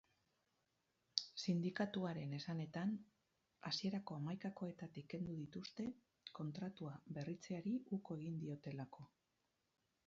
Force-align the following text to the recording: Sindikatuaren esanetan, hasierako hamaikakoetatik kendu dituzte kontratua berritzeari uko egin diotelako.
Sindikatuaren 1.41 2.33
esanetan, 2.37 2.95
hasierako 3.71 4.17
hamaikakoetatik 4.21 5.09
kendu 5.13 5.37
dituzte 5.43 5.87
kontratua 6.41 6.99
berritzeari 7.19 7.77
uko 8.01 8.21
egin 8.25 8.43
diotelako. 8.47 9.09